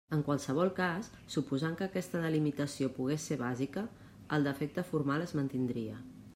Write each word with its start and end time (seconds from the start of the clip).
En 0.15 0.21
qualsevol 0.27 0.69
cas, 0.77 1.09
suposant 1.33 1.75
que 1.81 1.85
aquesta 1.89 2.23
delimitació 2.25 2.89
pogués 2.97 3.29
ser 3.31 3.39
bàsica, 3.45 3.87
el 4.39 4.51
defecte 4.51 4.89
formal 4.93 5.29
es 5.31 5.39
mantindria. 5.43 6.05